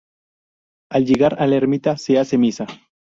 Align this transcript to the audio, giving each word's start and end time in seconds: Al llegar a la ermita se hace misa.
Al 0.91 1.05
llegar 1.05 1.39
a 1.39 1.45
la 1.45 1.57
ermita 1.57 1.95
se 1.95 2.17
hace 2.17 2.35
misa. 2.39 2.65